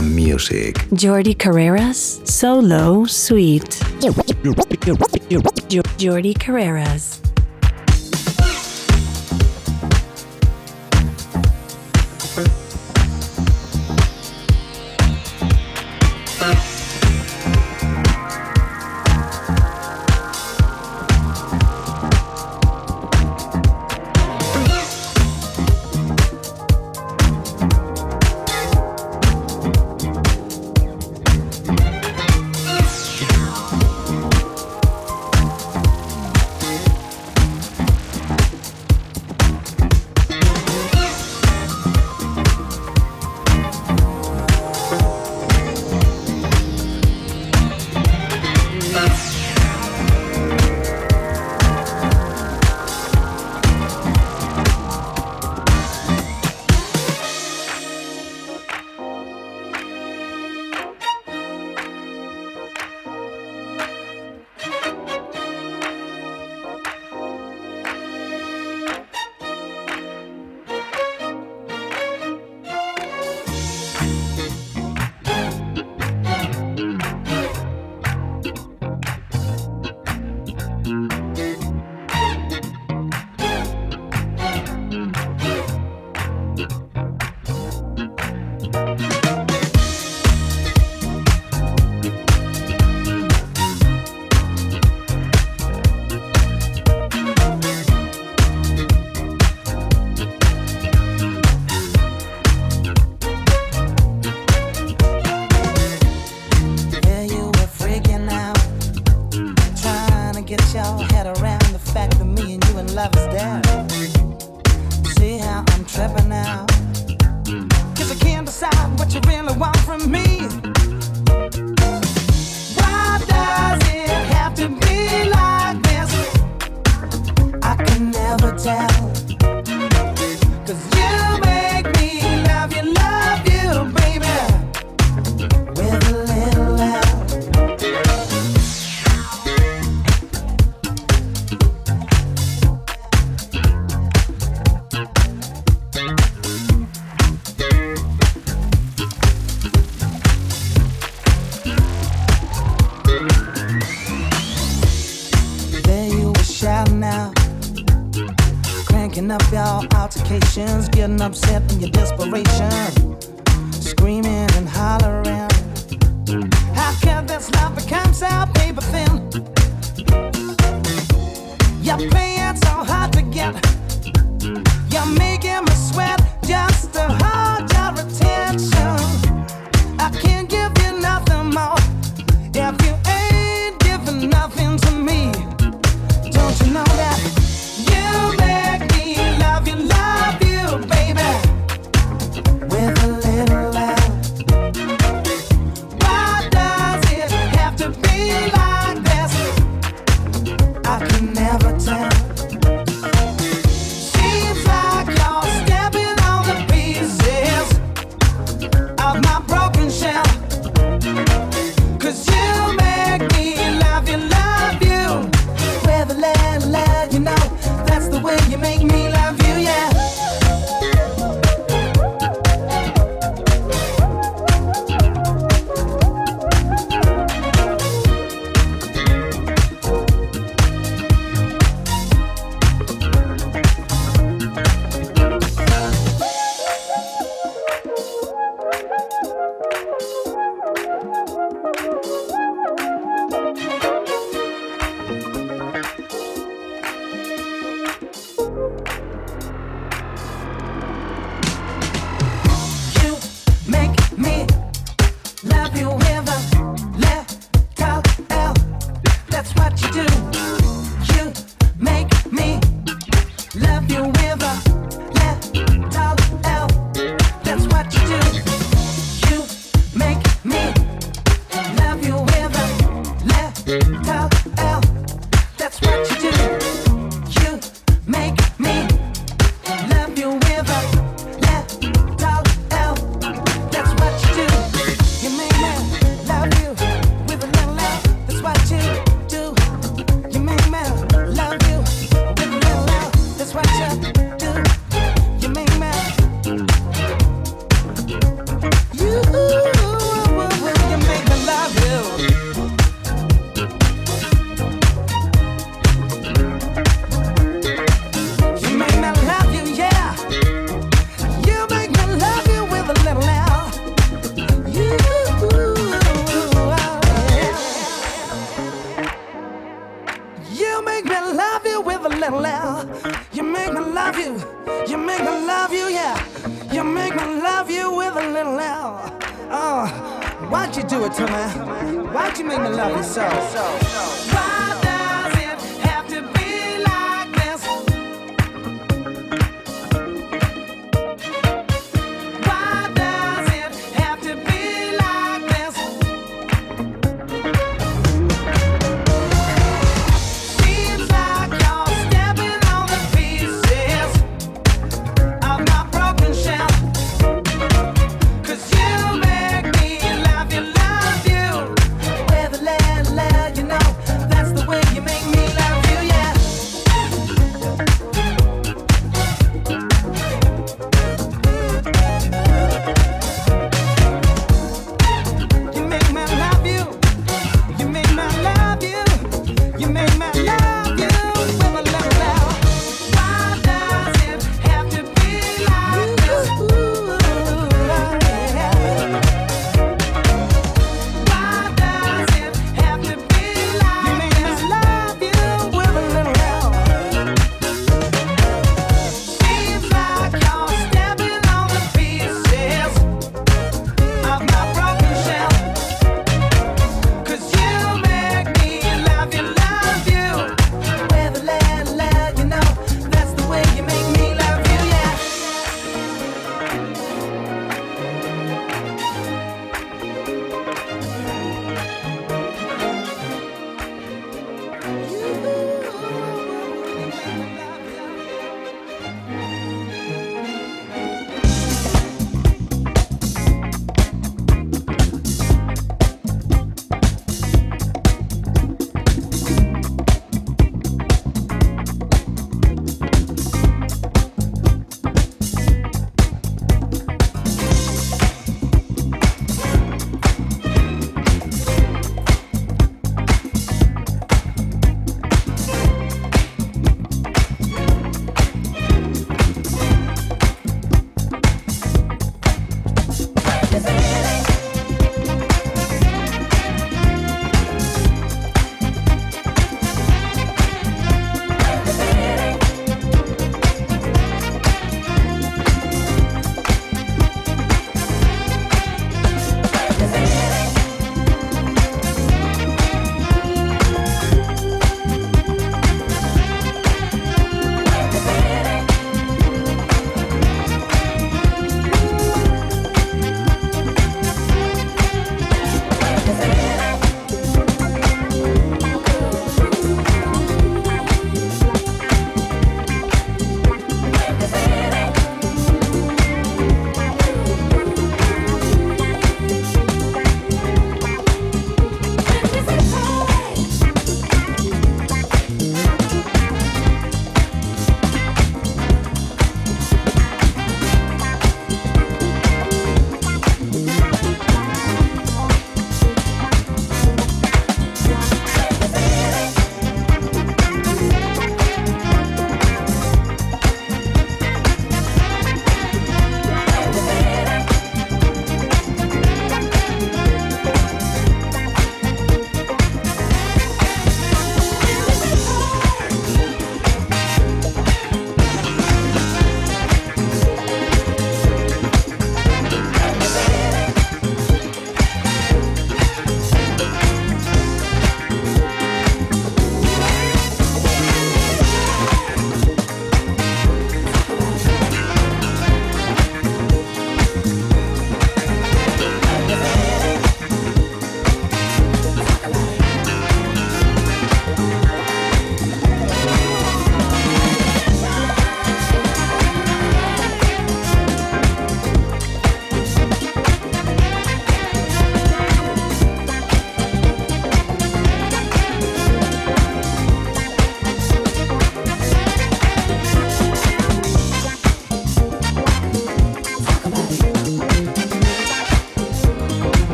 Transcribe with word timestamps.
Music. 0.00 0.76
Jordi 0.90 1.34
Carreras, 1.34 2.20
Solo 2.24 3.04
Sweet. 3.06 3.80
Jordi 5.98 6.34
Carreras. 6.34 7.13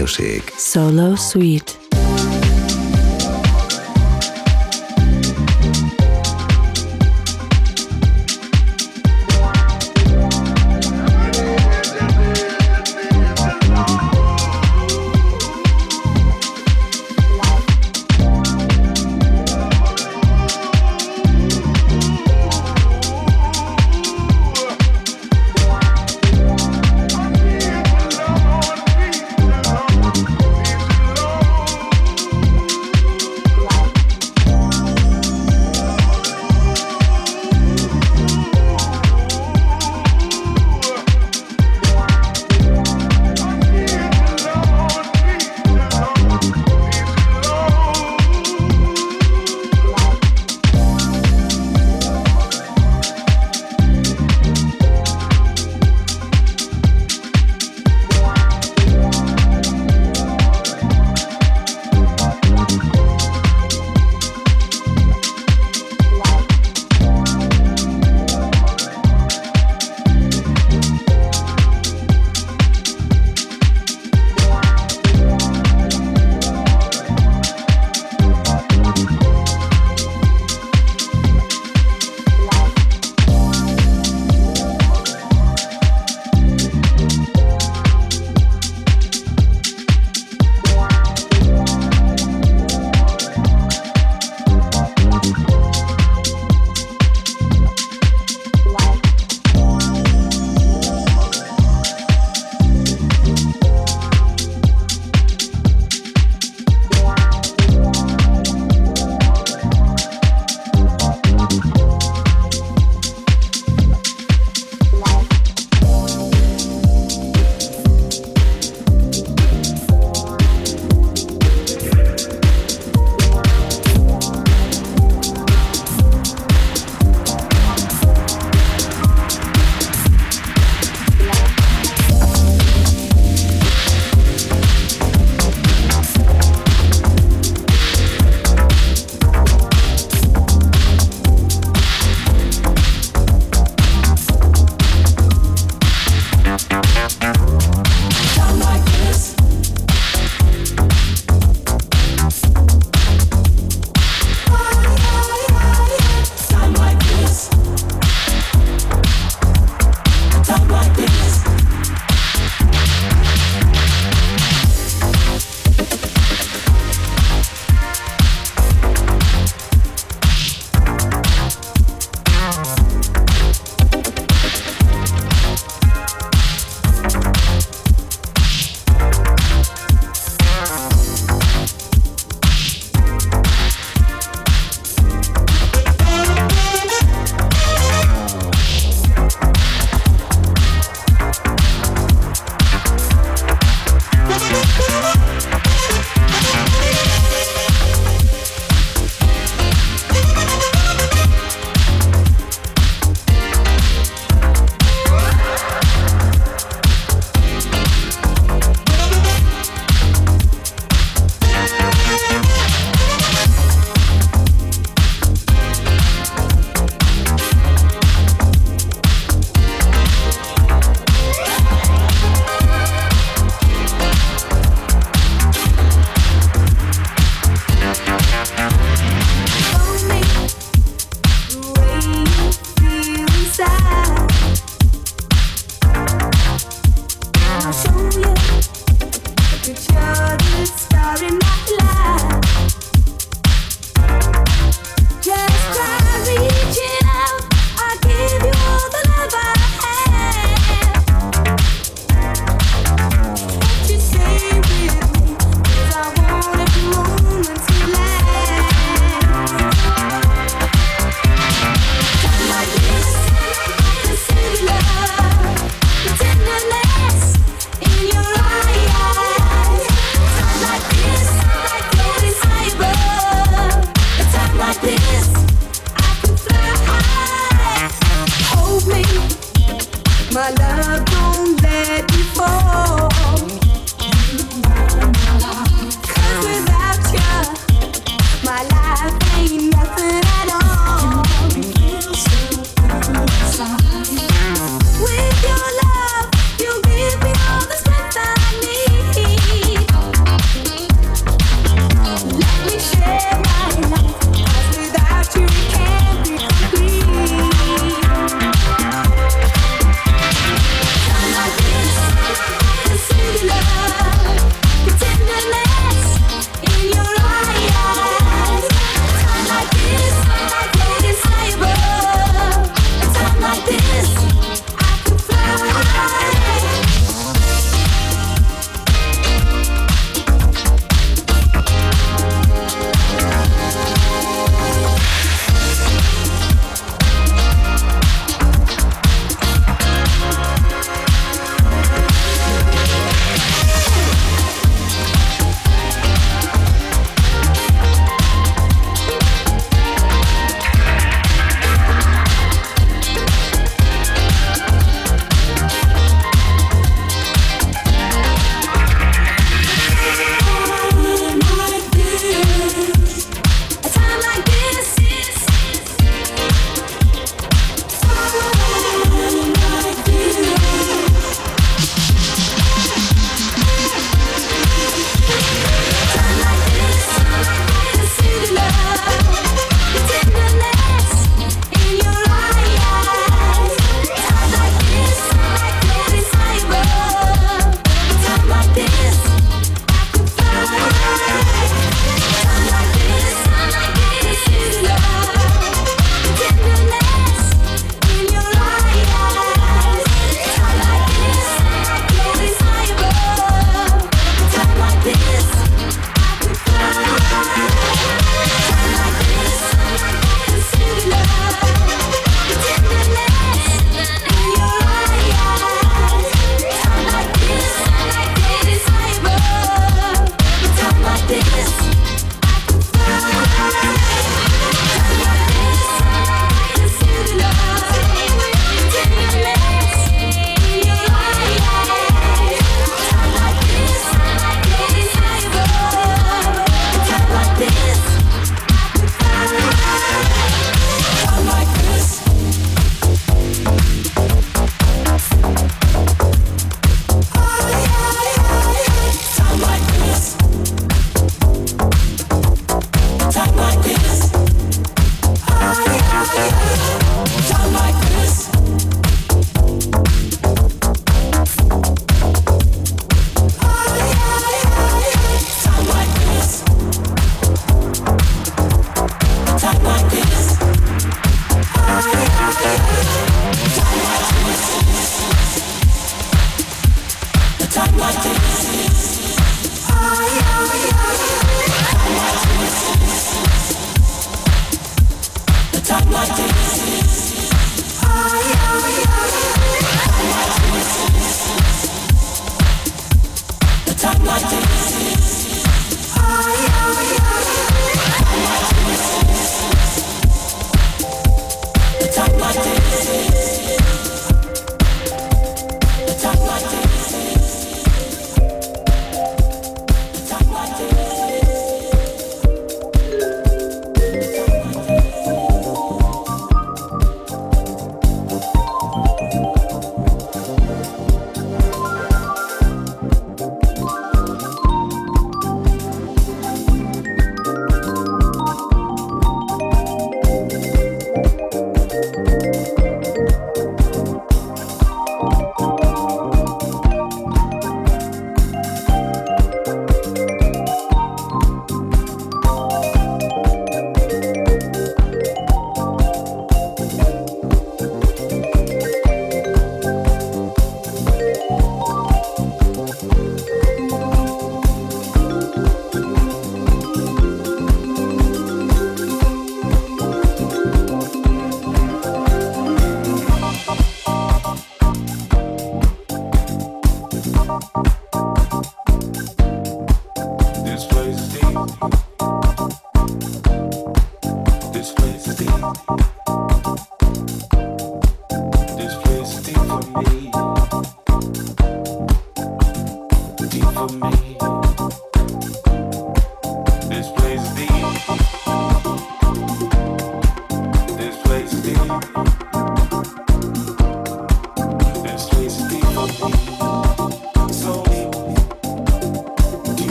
Music. 0.00 0.50
Solo 0.56 1.14
Suite. 1.14 1.79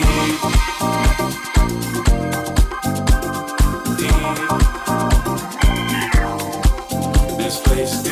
Deep. 0.00 0.40
Deep. 3.98 4.14
This 7.38 7.60
place. 7.60 8.09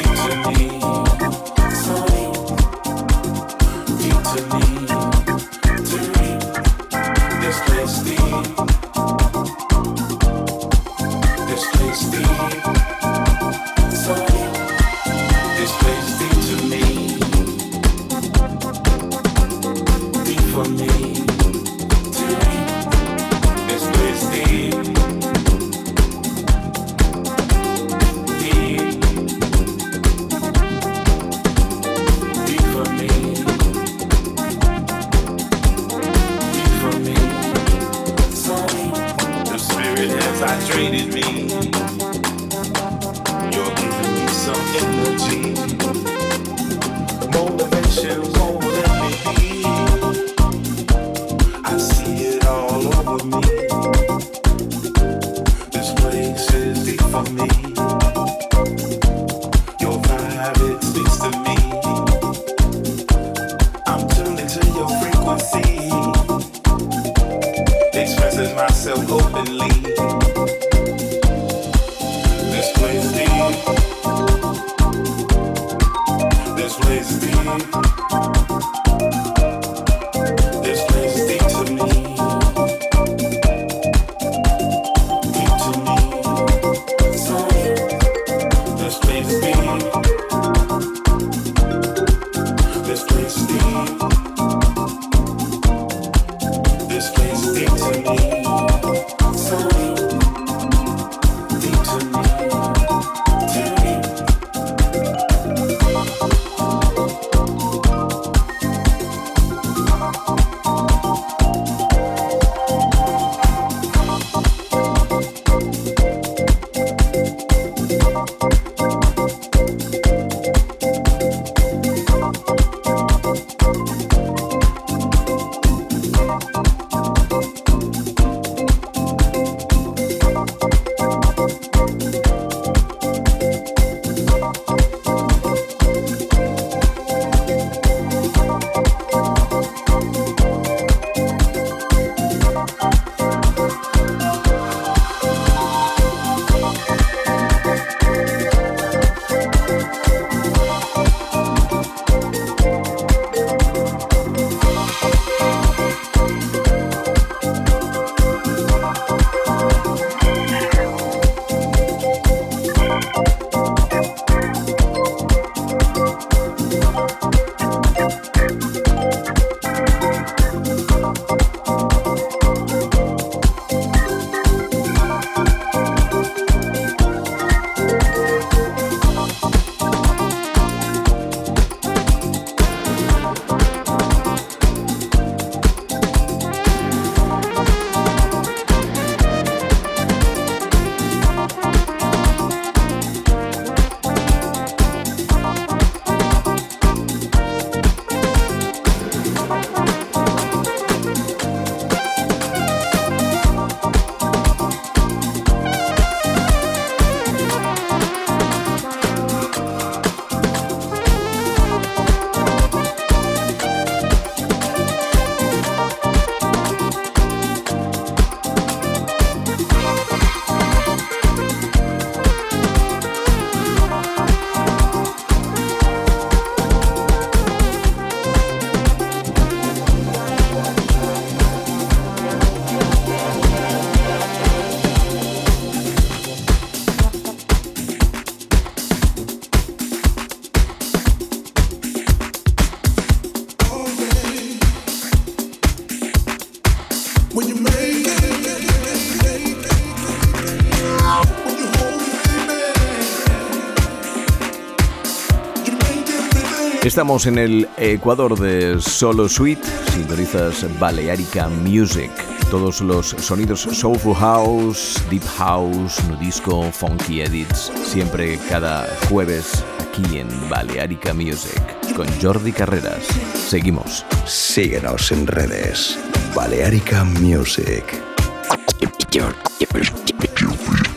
Estamos 256.98 257.26
en 257.26 257.38
el 257.38 257.68
Ecuador 257.76 258.36
de 258.36 258.80
Solo 258.80 259.28
Suite, 259.28 259.62
sintonizas 259.92 260.66
Balearica 260.80 261.48
Music. 261.48 262.10
Todos 262.50 262.80
los 262.80 263.10
sonidos 263.10 263.60
Soulful 263.70 264.16
House, 264.16 265.00
Deep 265.08 265.22
House, 265.36 266.02
Nudisco, 266.08 266.72
Funky 266.72 267.20
Edits, 267.20 267.70
siempre 267.84 268.36
cada 268.48 268.88
jueves 269.08 269.64
aquí 269.78 270.18
en 270.18 270.28
Balearica 270.50 271.14
Music 271.14 271.62
con 271.94 272.08
Jordi 272.20 272.50
Carreras. 272.50 273.06
Seguimos. 273.32 274.04
Síguenos 274.26 275.12
en 275.12 275.28
redes. 275.28 275.96
Balearica 276.34 277.04
Music. 277.04 277.84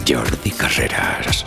Jordi 0.07 0.49
Carreras. 0.49 1.45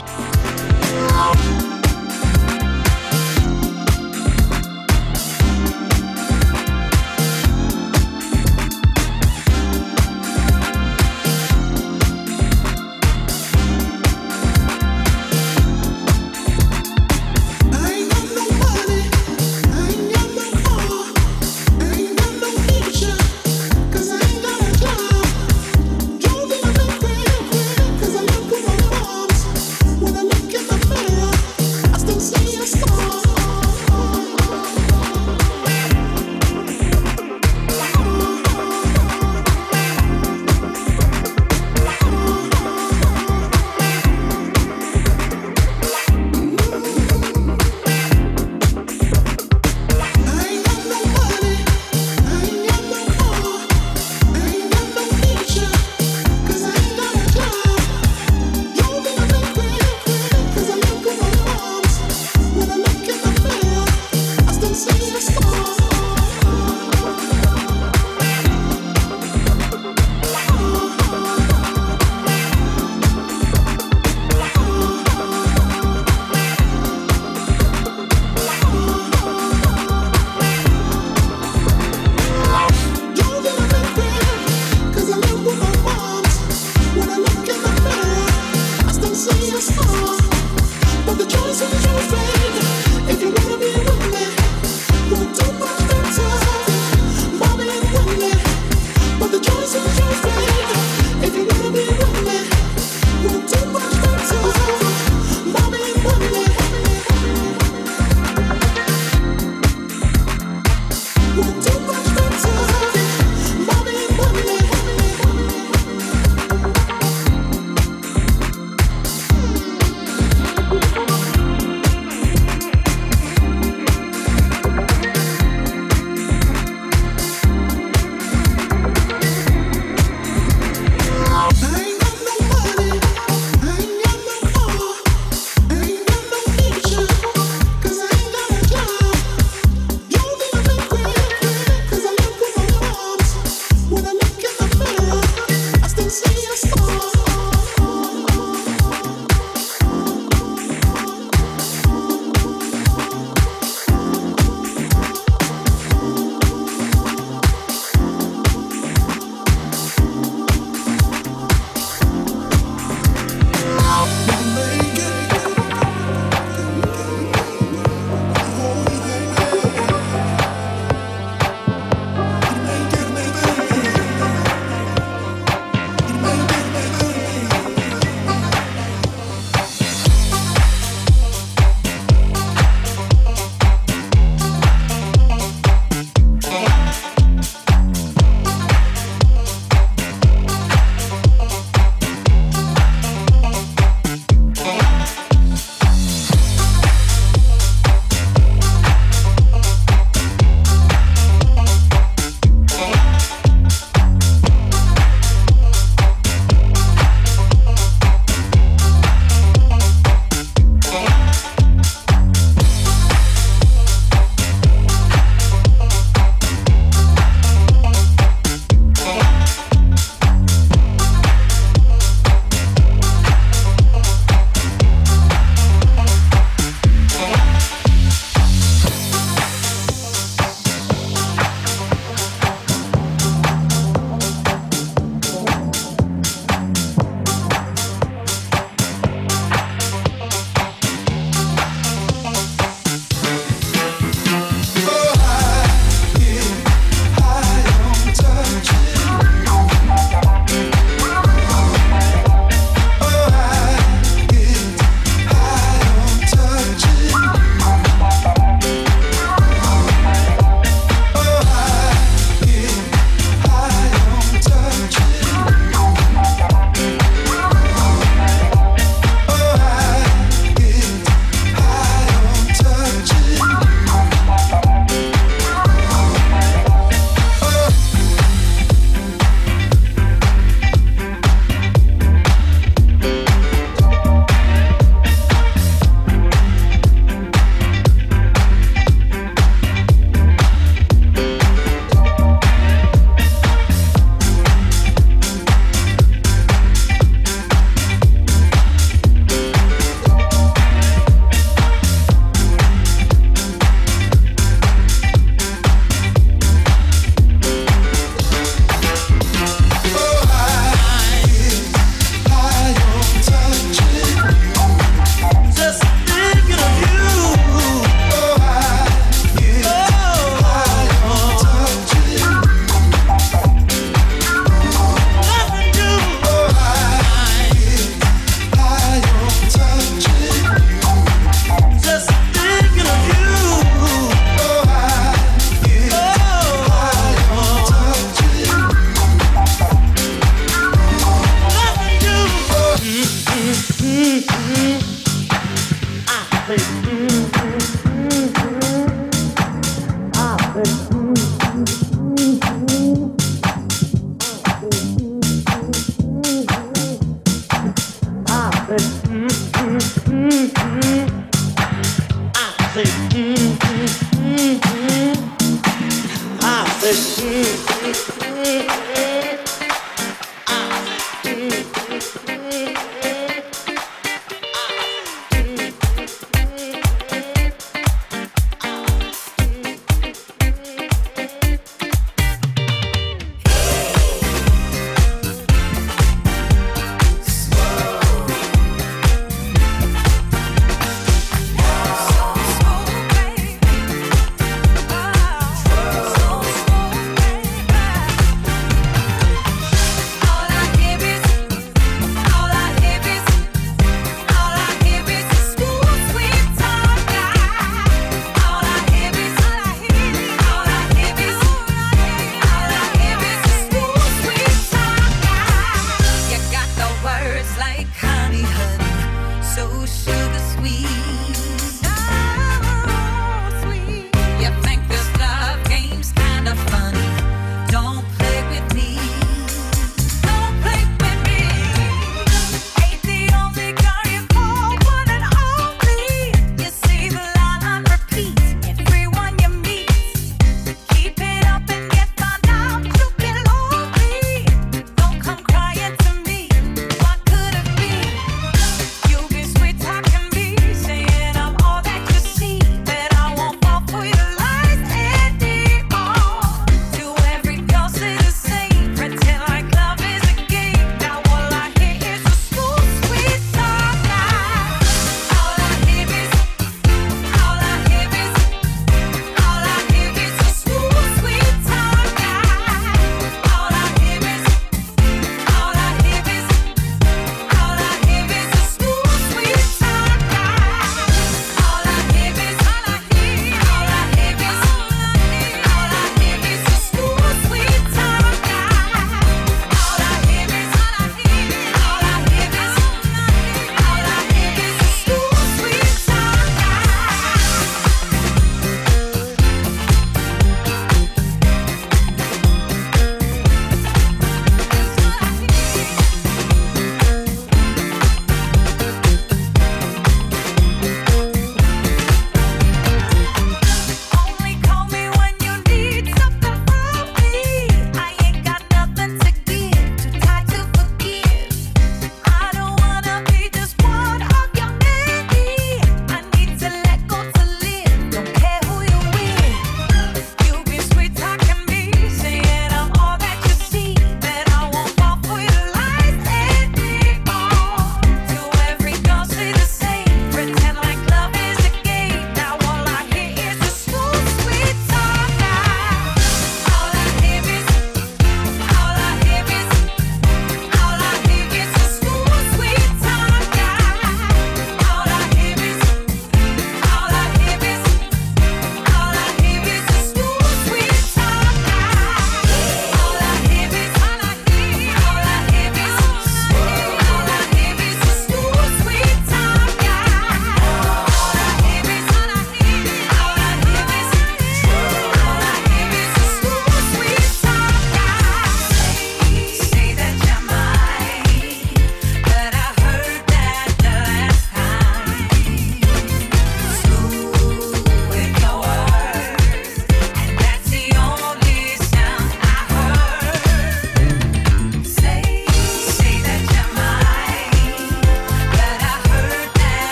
Oh. 65.37 65.84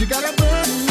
You 0.00 0.06
gotta 0.06 0.32
burn. 0.32 0.89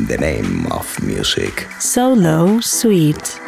In 0.00 0.06
the 0.06 0.16
name 0.16 0.66
of 0.72 1.02
music. 1.02 1.66
Solo 1.78 2.60
Suite. 2.60 3.39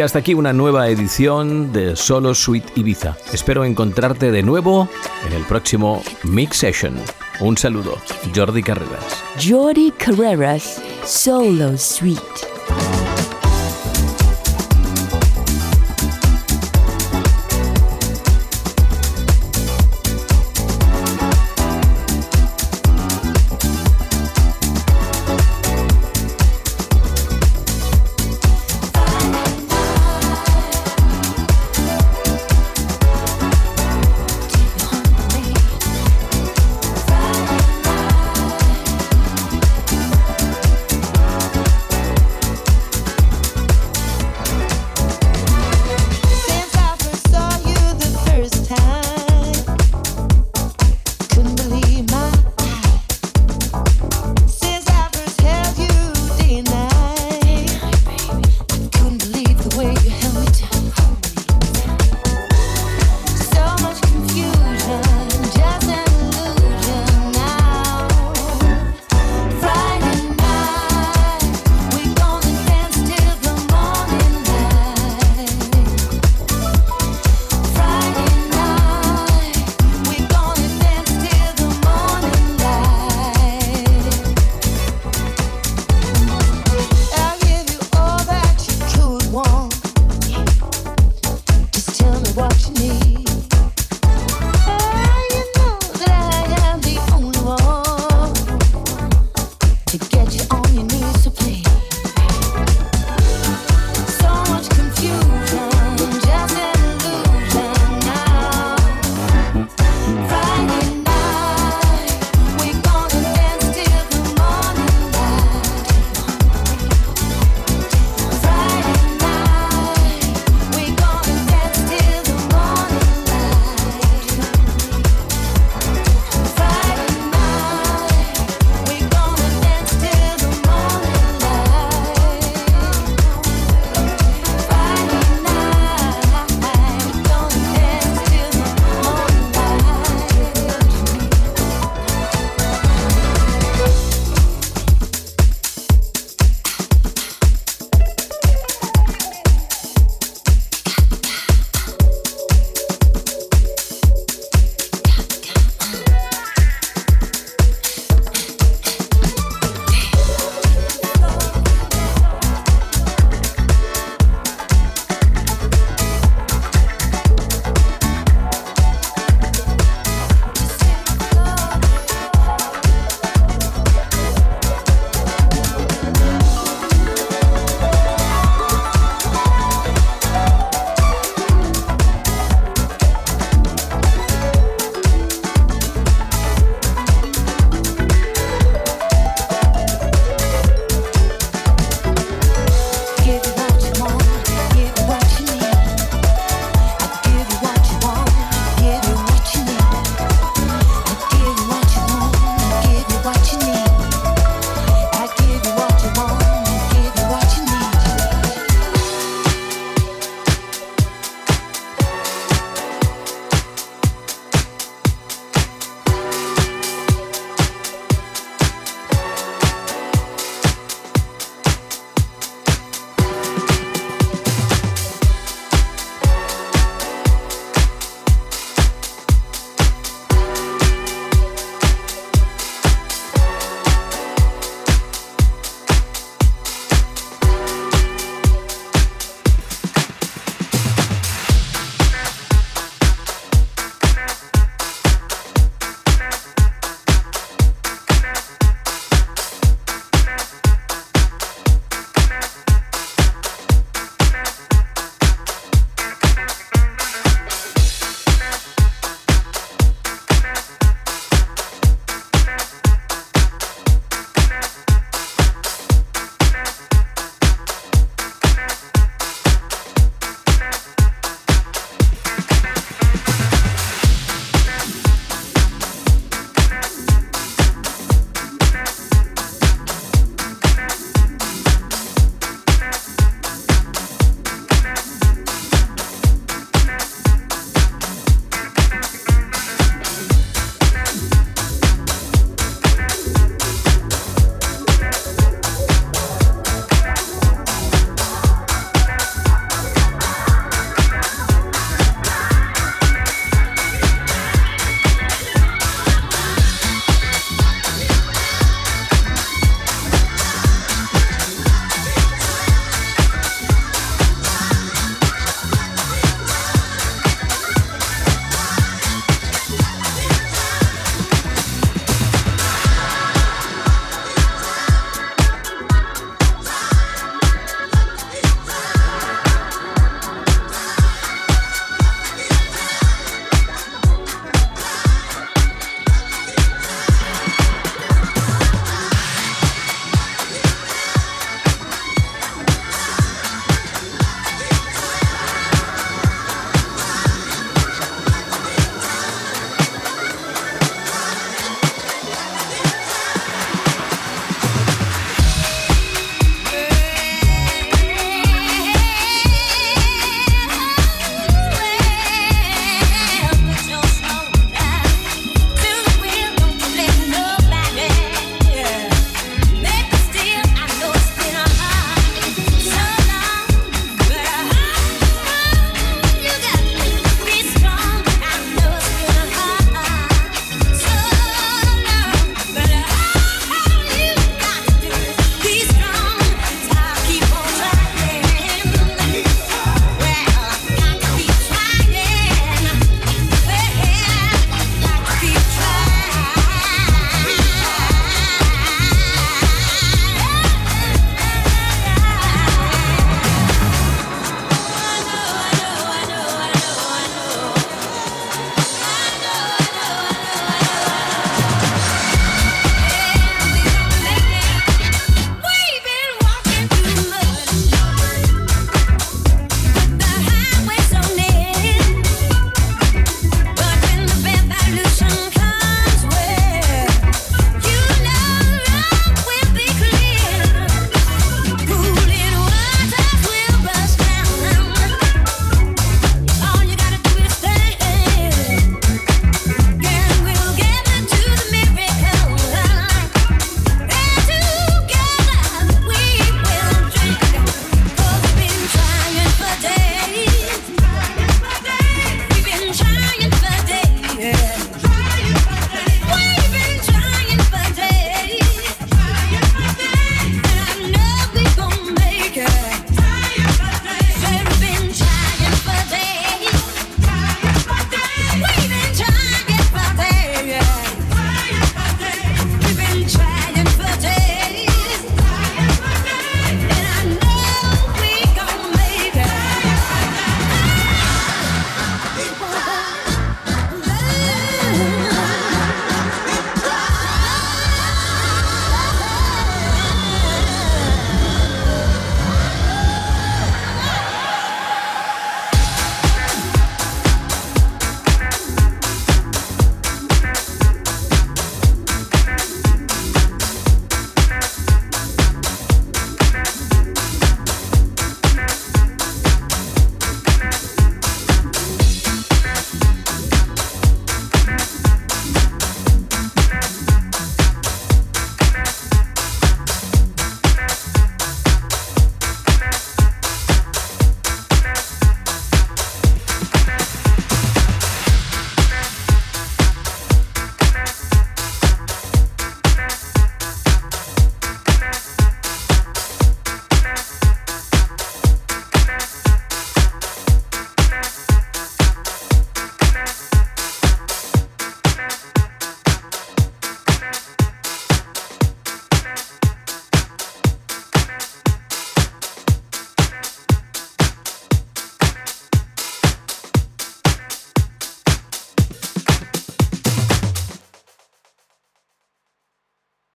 Y 0.00 0.02
hasta 0.02 0.20
aquí 0.20 0.32
una 0.32 0.54
nueva 0.54 0.88
edición 0.88 1.74
de 1.74 1.94
Solo 1.94 2.34
Suite 2.34 2.72
Ibiza. 2.74 3.18
Espero 3.34 3.66
encontrarte 3.66 4.30
de 4.30 4.42
nuevo 4.42 4.88
en 5.26 5.34
el 5.34 5.42
próximo 5.42 6.02
Mix 6.22 6.56
Session. 6.56 6.94
Un 7.38 7.58
saludo, 7.58 7.98
Jordi 8.34 8.62
Carreras. 8.62 9.22
Jordi 9.46 9.90
Carreras, 9.90 10.80
Solo 11.04 11.76
Suite. 11.76 12.49